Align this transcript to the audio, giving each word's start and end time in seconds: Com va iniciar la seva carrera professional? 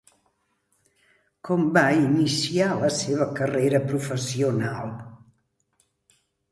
Com 1.49 1.67
va 1.75 1.83
iniciar 1.99 2.71
la 2.85 2.91
seva 3.03 3.31
carrera 3.41 3.85
professional? 3.93 4.93